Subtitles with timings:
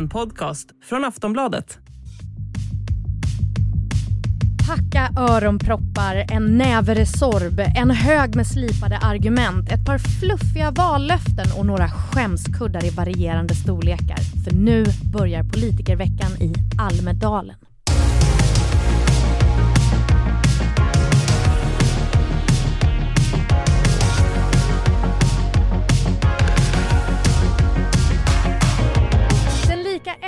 [0.00, 1.78] En podcast från Aftonbladet.
[4.66, 11.66] Packa öronproppar, en näve Resorb, en hög med slipade argument, ett par fluffiga vallöften och
[11.66, 14.44] några skämskuddar i varierande storlekar.
[14.44, 17.56] För nu börjar politikerveckan i Almedalen.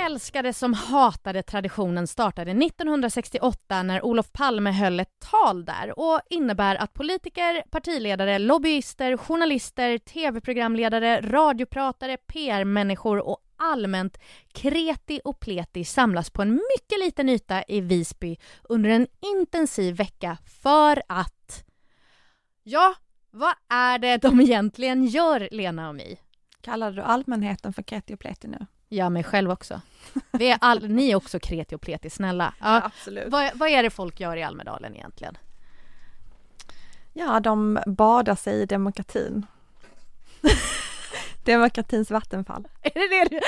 [0.05, 6.75] Älskade som hatade traditionen startade 1968 när Olof Palme höll ett tal där och innebär
[6.75, 14.17] att politiker, partiledare, lobbyister, journalister, tv-programledare, radiopratare, PR-människor och allmänt
[14.53, 20.37] kreti och pleti samlas på en mycket liten yta i Visby under en intensiv vecka
[20.63, 21.63] för att...
[22.63, 22.95] Ja,
[23.31, 26.19] vad är det de egentligen gör, Lena och Mi?
[26.61, 28.65] Kallar du allmänheten för kreti och pleti nu?
[28.93, 29.81] Jag mig själv också.
[30.31, 32.53] Vi är all, ni är också kreti och pleti, snälla.
[32.59, 33.27] Ja, absolut.
[33.27, 35.37] vad, vad är det folk gör i Almedalen egentligen?
[37.13, 39.45] Ja, de badar sig i demokratin.
[41.45, 42.67] Demokratins vattenfall.
[42.81, 43.35] Är det det du...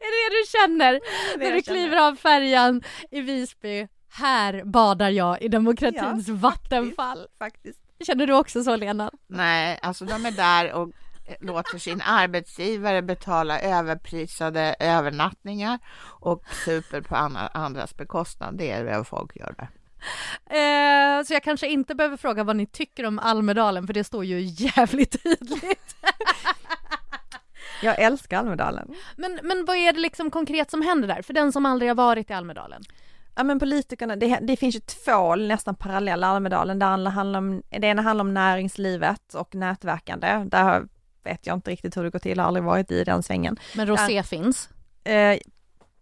[0.00, 1.00] är det det du känner det
[1.44, 1.78] när du känner.
[1.78, 3.88] kliver av färjan i Visby?
[4.10, 7.26] Här badar jag i demokratins vattenfall.
[7.38, 7.80] Faktiskt.
[8.06, 9.10] Känner du också så, Lena?
[9.26, 10.92] Nej, alltså de är där och
[11.40, 18.58] låter sin arbetsgivare betala överprisade övernattningar och super på andra, andras bekostnad.
[18.58, 19.68] Det är vad folk gör där.
[20.46, 24.24] Eh, så jag kanske inte behöver fråga vad ni tycker om Almedalen, för det står
[24.24, 25.96] ju jävligt tydligt.
[27.82, 28.94] Jag älskar Almedalen.
[29.16, 31.94] Men, men vad är det liksom konkret som händer där, för den som aldrig har
[31.94, 32.82] varit i Almedalen?
[33.34, 36.78] Ja men politikerna, det, det finns ju två nästan parallella Almedalen.
[36.78, 40.44] Det, andra handlar om, det ena handlar om näringslivet och nätverkande.
[40.46, 40.88] Där
[41.22, 43.56] vet jag inte riktigt hur det går till, jag har aldrig varit i den svängen.
[43.76, 44.68] Men Rosé finns.
[45.04, 45.38] Eh,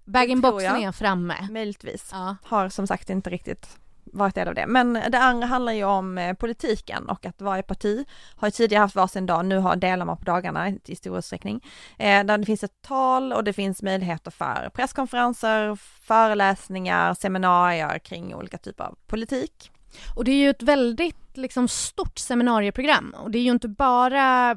[0.04, 1.48] Bag-in-boxen är framme.
[1.50, 2.08] möjligtvis.
[2.12, 2.36] Ja.
[2.42, 3.78] Har som sagt inte riktigt
[4.12, 4.66] varit del av det.
[4.66, 8.04] Men det andra handlar ju om eh, politiken och att varje parti
[8.36, 11.64] har tidigare haft varsin dag, nu har delar man på dagarna i stor utsträckning.
[11.98, 18.34] Eh, där det finns ett tal och det finns möjligheter för presskonferenser, föreläsningar, seminarier kring
[18.34, 19.70] olika typer av politik.
[20.14, 24.56] Och det är ju ett väldigt liksom, stort seminarieprogram och det är ju inte bara,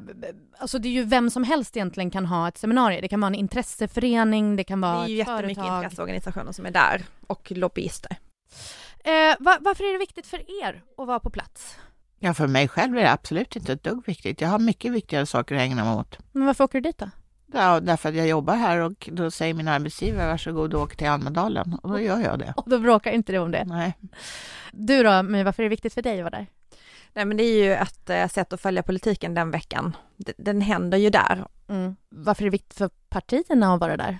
[0.58, 3.02] alltså det är ju vem som helst egentligen kan ha ett seminarium.
[3.02, 5.84] Det kan vara en intresseförening, det kan Det vara är ju ett jättemycket företag.
[5.84, 8.16] intresseorganisationer som är där och lobbyister.
[9.04, 11.76] Eh, va- varför är det viktigt för er att vara på plats?
[12.18, 14.40] Ja, för mig själv är det absolut inte ett dugg viktigt.
[14.40, 16.18] Jag har mycket viktigare saker att ägna mig åt.
[16.32, 17.10] Men varför åker du dit då?
[17.52, 21.08] Ja, därför att jag jobbar här och då säger min arbetsgivare varsågod och åk till
[21.08, 22.54] Almedalen och då gör jag det.
[22.56, 23.64] Och då bråkar inte du om det.
[23.64, 23.94] Nej.
[24.72, 26.46] Du då, men varför är det viktigt för dig att vara där?
[27.12, 29.96] Nej men det är ju ett eh, sätt att följa politiken den veckan.
[30.36, 31.96] Den händer ju där Mm.
[32.08, 34.18] Varför är det viktigt för partierna att vara där?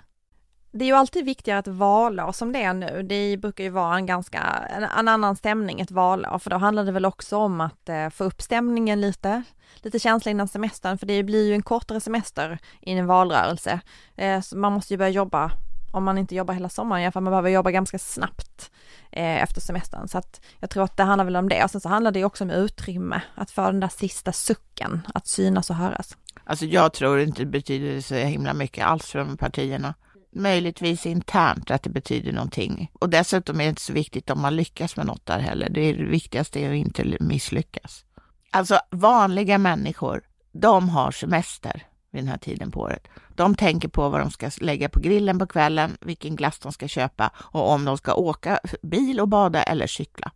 [0.72, 3.02] Det är ju alltid viktigare ett valår som det är nu.
[3.02, 6.84] Det brukar ju vara en ganska, en, en annan stämning ett valår, för då handlar
[6.84, 9.42] det väl också om att eh, få upp stämningen lite,
[9.76, 13.80] lite känsla innan semestern, för det blir ju en kortare semester i en valrörelse.
[14.16, 15.52] Eh, så man måste ju börja jobba,
[15.92, 18.70] om man inte jobbar hela sommaren, i alla fall man behöver jobba ganska snabbt
[19.12, 20.08] eh, efter semestern.
[20.08, 21.64] Så att jag tror att det handlar väl om det.
[21.64, 25.06] Och sen så handlar det ju också om utrymme, att få den där sista sucken,
[25.14, 26.16] att synas och höras.
[26.44, 29.94] Alltså jag tror inte det betyder så himla mycket alls för de partierna.
[30.32, 32.90] Möjligtvis internt att det betyder någonting.
[32.92, 35.68] Och dessutom är det inte så viktigt om man lyckas med något där heller.
[35.68, 38.04] Det, är det viktigaste är att inte misslyckas.
[38.50, 43.08] Alltså vanliga människor, de har semester vid den här tiden på året.
[43.34, 46.88] De tänker på vad de ska lägga på grillen på kvällen, vilken glass de ska
[46.88, 50.32] köpa och om de ska åka bil och bada eller cykla.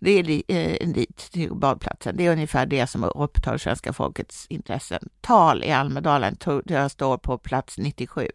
[0.00, 2.16] Det är eh, dit till badplatsen.
[2.16, 5.08] Det är ungefär det som upptar svenska folkets intressen.
[5.20, 8.28] Tal i Almedalen jag står på plats 97.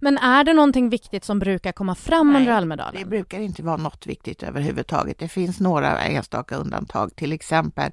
[0.00, 3.02] Men är det någonting viktigt som brukar komma fram Nej, under Almedalen?
[3.02, 5.18] Det brukar inte vara något viktigt överhuvudtaget.
[5.18, 7.92] Det finns några enstaka undantag, till exempel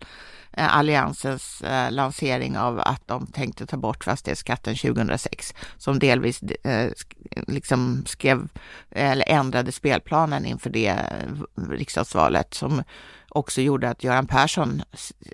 [0.54, 6.92] eh, Alliansens eh, lansering av att de tänkte ta bort fastighetsskatten 2006, som delvis eh,
[7.48, 8.48] liksom skrev
[8.92, 10.96] eller ändrade spelplanen inför det
[11.70, 12.84] riksdagsvalet som
[13.34, 14.82] också gjorde att Göran Persson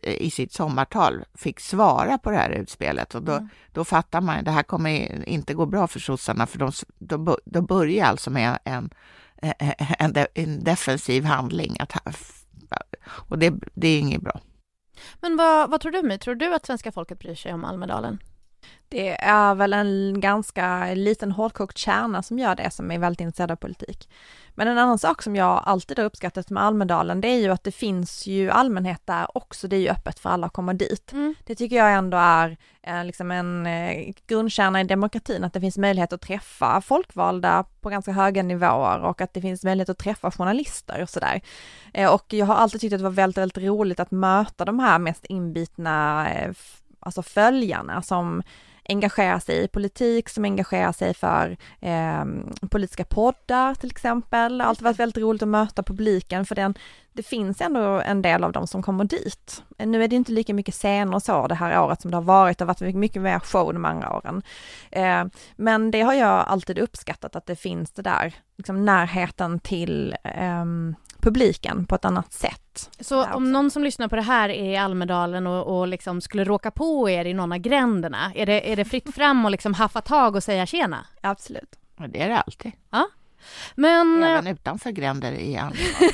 [0.04, 3.50] i sitt sommartal fick svara på det här utspelet och då, Mm.
[3.74, 7.62] då fattar man det här kommer inte gå bra för sossarna för de, bo- då
[7.62, 8.90] börjar alltså med en,
[10.00, 11.94] en, de- en defensiv handling att,
[13.04, 14.40] och det, det är inget bra.
[15.22, 16.18] Men vad, vad tror du My?
[16.18, 18.20] Tror du att svenska folket bryr sig om Almedalen?
[18.90, 23.52] Det är väl en ganska liten hårdkokt kärna som gör det, som är väldigt intresserad
[23.52, 24.10] av politik.
[24.60, 27.64] Men en annan sak som jag alltid har uppskattat med Almedalen, det är ju att
[27.64, 31.12] det finns ju allmänhet där också, det är ju öppet för alla att komma dit.
[31.12, 31.36] Mm.
[31.46, 35.78] Det tycker jag ändå är eh, liksom en eh, grundkärna i demokratin, att det finns
[35.78, 40.32] möjlighet att träffa folkvalda på ganska höga nivåer och att det finns möjlighet att träffa
[40.32, 41.42] journalister och sådär.
[41.94, 44.80] Eh, och jag har alltid tyckt att det var väldigt, väldigt roligt att möta de
[44.80, 46.52] här mest inbitna, eh,
[47.00, 48.44] alltså följarna som
[48.90, 52.26] engagerar sig i politik, som engagerar sig för eh,
[52.70, 54.62] politiska poddar till exempel.
[54.62, 56.74] Alltid varit väldigt roligt att möta publiken för den,
[57.14, 59.64] det finns ändå en del av dem som kommer dit.
[59.78, 62.22] Nu är det inte lika mycket scener och så det här året som det har
[62.22, 64.42] varit, det har varit mycket, mycket mer show de andra åren.
[64.92, 65.26] Eh,
[65.56, 70.96] men det har jag alltid uppskattat att det finns det där, liksom närheten till ehm,
[71.22, 72.90] publiken på ett annat sätt.
[73.00, 73.34] Så också.
[73.34, 76.72] om någon som lyssnar på det här är i Almedalen och, och liksom skulle råka
[76.72, 80.02] på er i någon av gränderna, är det, är det fritt fram och liksom haffa
[80.02, 81.06] tag och säga tjena?
[81.22, 81.76] Absolut.
[81.98, 82.72] Ja, det är det alltid.
[83.76, 86.12] Men, Även utanför gränder i Almedalen.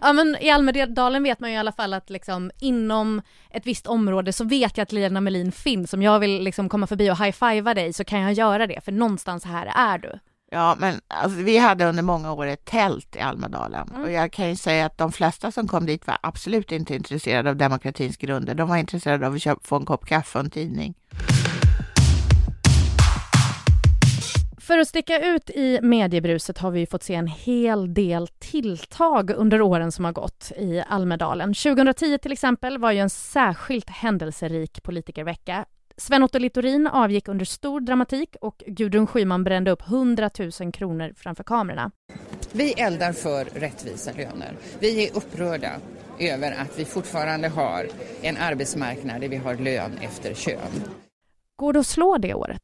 [0.00, 3.86] ja, men i Almedalen vet man ju i alla fall att liksom inom ett visst
[3.86, 5.94] område så vet jag att Lena Melin finns.
[5.94, 8.92] Om jag vill liksom komma förbi och high-fivea dig så kan jag göra det, för
[8.92, 10.18] någonstans här är du.
[10.54, 14.02] Ja, men alltså, vi hade under många år ett tält i Almedalen Mm.
[14.02, 17.50] och jag kan ju säga att de flesta som kom dit var absolut inte intresserade
[17.50, 18.54] av demokratins grunder.
[18.54, 20.94] De var intresserade av att köpa, få en kopp kaffe och en tidning.
[24.60, 29.60] För att sticka ut i mediebruset har vi fått se en hel del tilltag under
[29.60, 31.54] åren som har gått i Almedalen.
[31.54, 35.64] 2010 till exempel var ju en särskilt händelserik politikervecka.
[35.96, 40.30] Sven-Otto Littorin avgick under stor dramatik och Gudrun Schyman brände upp 100
[40.60, 41.90] 000 kronor framför kamerorna.
[42.52, 44.52] Vi eldar för rättvisa löner.
[44.78, 45.72] Vi är upprörda
[46.18, 47.86] över att vi fortfarande har
[48.22, 50.84] en arbetsmarknad där vi har lön efter kön.
[51.56, 52.63] Går det att slå det året?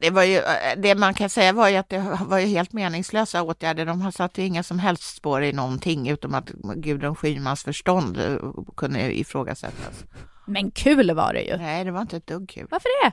[0.00, 0.42] Det, var ju,
[0.76, 3.86] det man kan säga var ju att det var ju helt meningslösa åtgärder.
[3.86, 8.18] De har satt ju inga som helst spår i någonting utom att Gudrun Schymans förstånd
[8.18, 8.36] eh,
[8.76, 10.04] kunde ifrågasättas.
[10.46, 11.56] Men kul var det ju.
[11.56, 12.66] Nej, det var inte ett dugg kul.
[12.70, 13.12] Varför det?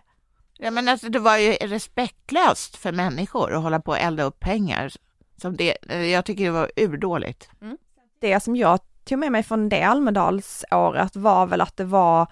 [0.57, 4.39] Ja, men alltså, det var ju respektlöst för människor att hålla på och elda upp
[4.39, 4.91] pengar.
[5.41, 5.77] Som det,
[6.11, 7.49] jag tycker det var urdåligt.
[8.21, 12.27] det som jag tog med mig från det Almedalsåret var väl att det var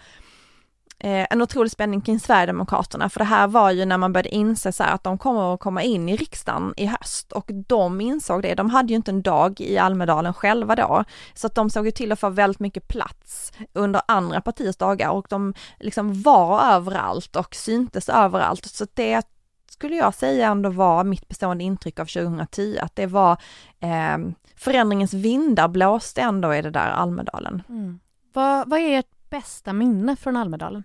[1.03, 4.71] eh, en otrolig spänning kring Sverigedemokraterna, för det här var ju när man började inse
[4.71, 8.41] så här att de kommer att komma in i riksdagen i höst och de insåg
[8.41, 8.55] det.
[8.55, 11.03] De hade ju inte en dag i Almedalen själva då,
[11.33, 15.09] så att de såg ju till att få väldigt mycket plats under andra partiers dagar
[15.09, 18.65] och de liksom var överallt och syntes överallt.
[18.65, 19.27] Så att det
[19.69, 23.37] skulle jag säga ändå var mitt bestående intryck av 2010, att det var
[23.79, 24.17] eh,
[24.55, 27.63] förändringens vindar blåste ändå i det där Almedalen.
[27.69, 27.99] Mm.
[28.33, 30.83] Vad, vad är ert bästa minne från Almedalen?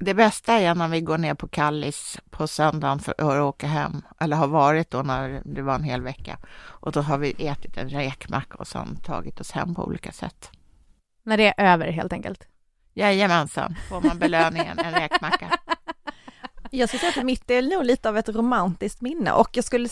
[0.00, 4.02] Det bästa är när vi går ner på Kallis på söndagen för att åka hem,
[4.20, 6.38] eller har varit då när det var en hel vecka.
[6.58, 10.50] Och då har vi ätit en räkmacka och sen tagit oss hem på olika sätt.
[11.22, 12.48] När det är över helt enkelt.
[12.94, 15.58] Jajamensan, får man belöningen, en räkmacka.
[16.70, 19.88] Jag skulle säga att mitt är nog lite av ett romantiskt minne och jag skulle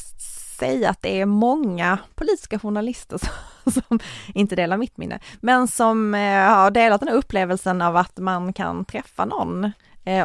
[0.59, 3.19] säga att det är många politiska journalister
[3.65, 3.99] som, som
[4.35, 8.53] inte delar mitt minne, men som eh, har delat den här upplevelsen av att man
[8.53, 9.73] kan träffa någon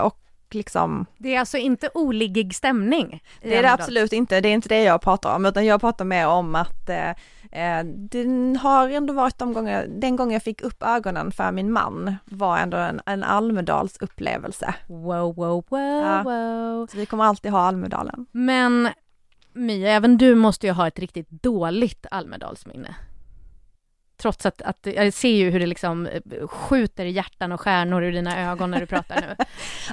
[0.02, 0.18] och
[0.52, 3.24] liksom Det är alltså inte oliggig stämning?
[3.42, 6.06] Det är det absolut inte, det är inte det jag pratar om, utan jag pratar
[6.06, 7.10] mer om att eh,
[7.52, 11.72] eh, det har ändå varit de gånger, den gången jag fick upp ögonen för min
[11.72, 14.76] man var ändå en, en Almedals upplevelse.
[14.88, 16.24] Wow, wow, wow, Ja.
[16.24, 16.88] wow.
[16.88, 18.26] Så vi kommer alltid ha Almedalen.
[18.32, 18.90] Men
[19.54, 22.96] Mia, även du måste ju ha ett riktigt dåligt Almedalsminne.
[24.22, 28.12] Trots att, att jag ser ju hur det liksom eh, skjuter hjärtan och stjärnor ur
[28.12, 29.36] dina ögon när du pratar nu.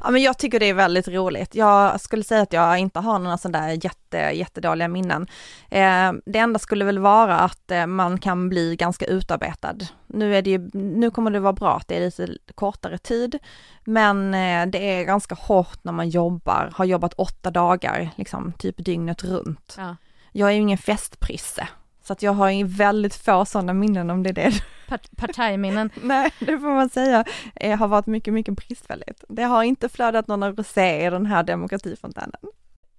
[0.02, 1.54] Ja men jag tycker det är väldigt roligt.
[1.54, 5.26] Jag skulle säga att jag inte har några sådana där jätte, jättedåliga minnen.
[5.70, 9.76] Eh, det enda skulle väl vara att eh, man kan bli ganska utarbetad.
[10.06, 13.38] Nu är det ju, nu kommer det vara bra att det är lite kortare tid,
[13.85, 18.85] men eh, det är ganska hårt när man jobbar, har jobbat åtta dagar, liksom typ
[18.85, 19.75] dygnet runt.
[19.78, 19.97] Ja.
[20.32, 21.68] Jag är ju ingen festprisse,
[22.08, 24.52] så att jag har väldigt få sådana minnen om det är det.
[24.88, 25.90] Part- Partajminnen.
[26.02, 27.24] Nej, det får man säga
[27.54, 29.24] eh, har varit mycket, mycket bristfälligt.
[29.28, 32.40] Det har inte flödat någon rosé i den här demokratifontänen.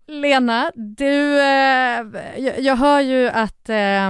[0.08, 2.06] Lena, du, eh,
[2.38, 4.10] jag, jag hör ju att eh,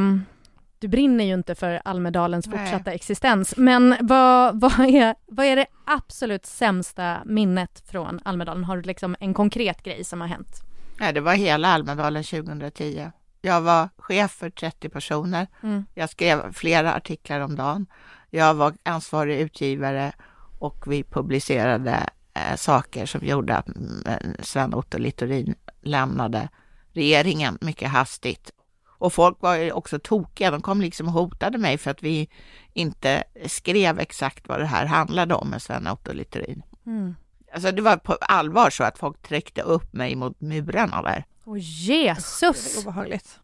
[0.80, 2.58] du brinner ju inte för Almedalens Nej.
[2.58, 8.64] fortsatta existens, men vad, vad, är, vad är det absolut sämsta minnet från Almedalen?
[8.64, 10.62] Har du liksom en konkret grej som har hänt?
[11.00, 13.12] Nej, det var hela Almedalen 2010.
[13.42, 15.48] Jag var chef för 30 personer.
[15.64, 15.86] Mm.
[15.94, 17.86] Jag skrev flera artiklar om dagen.
[18.30, 20.14] Jag var ansvarig utgivare
[20.60, 26.50] och vi publicerade eh, saker som gjorde att mm, Sven Otto Littorin lämnade
[26.94, 28.52] regeringen mycket hastigt.
[29.00, 32.30] Och folk var ju också tokiga, de kom liksom och hotade mig för att vi
[32.74, 36.62] inte skrev exakt vad det här handlade om med Sven Otto Littorin.
[36.86, 37.16] Mm.
[37.54, 41.26] Alltså det var på allvar så att folk tryckte upp mig mot murarna där.
[41.50, 42.74] Åh Jesus!
[42.74, 43.40] Det är obehagligt.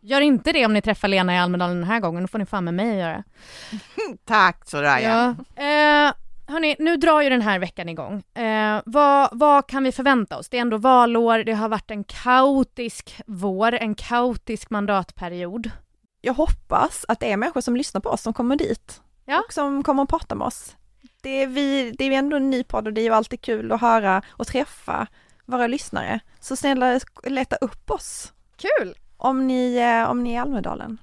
[0.00, 2.46] Gör inte det om ni träffar Lena i Almedalen den här gången, då får ni
[2.46, 3.24] fan med mig göra.
[4.24, 5.36] Tack Soraya!
[5.56, 5.62] Ja.
[5.62, 6.12] Eh,
[6.46, 8.22] hörni, nu drar ju den här veckan igång.
[8.34, 10.48] Eh, vad, vad kan vi förvänta oss?
[10.48, 15.70] Det är ändå valår, det har varit en kaotisk vår, en kaotisk mandatperiod.
[16.20, 19.00] Jag hoppas att det är människor som lyssnar på oss som kommer dit.
[19.24, 19.42] Ja.
[19.46, 20.76] Och som kommer att prata med oss.
[21.22, 23.72] Det är, vi, det är ändå en ny podd och det är ju alltid kul
[23.72, 25.06] att höra och träffa
[25.50, 26.20] våra lyssnare.
[26.40, 28.32] Så snälla leta upp oss.
[28.56, 28.94] Kul!
[29.16, 30.98] Om ni, eh, om ni är i Almedalen.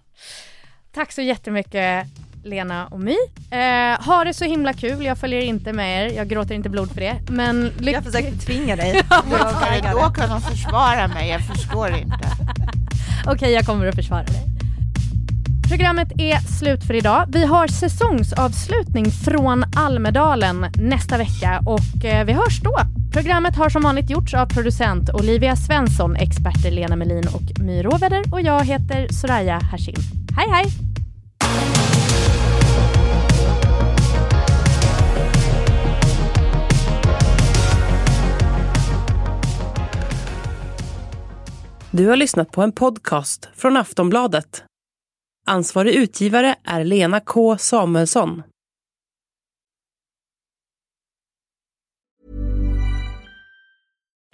[0.91, 2.07] Tack så jättemycket
[2.43, 3.15] Lena och My.
[3.51, 6.91] Eh, ha det så himla kul, jag följer inte med er, jag gråter inte blod
[6.91, 7.17] för det.
[7.29, 8.93] Men jag försökte tvinga dig.
[8.93, 11.29] Hur ska du då kunna försvara mig?
[11.29, 12.15] Jag förstår inte.
[13.21, 14.43] Okej, okay, jag kommer att försvara dig.
[15.69, 17.25] Programmet är slut för idag.
[17.27, 22.96] Vi har säsongsavslutning från Almedalen nästa vecka och eh, vi hörs då.
[23.13, 28.23] Programmet har som vanligt gjorts av producent Olivia Svensson, experter Lena Melin och My Råväder
[28.31, 29.95] och jag heter Soraya Hashim.
[30.37, 30.65] Hej hej!
[41.91, 44.63] Du har lyssnat på en podcast från Aftonbladet.
[45.47, 48.43] Ansvarig utgivare är Lena K Samuelsson.